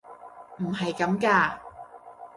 [0.63, 1.59] 唔係咁㗎！